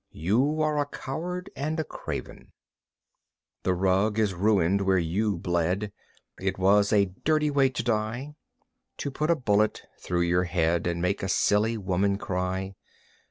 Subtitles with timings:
[0.13, 2.53] You are a coward and a craven.
[3.61, 5.91] "The rug is ruined where you bled;
[6.39, 8.33] It was a dirty way to die!
[8.97, 12.73] To put a bullet through your head And make a silly woman cry!